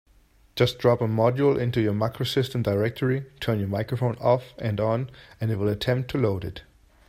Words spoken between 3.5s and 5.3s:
your microphone off and on,